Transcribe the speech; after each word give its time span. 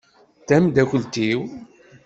D 0.39 0.43
tamdakelt-iw. 0.47 1.41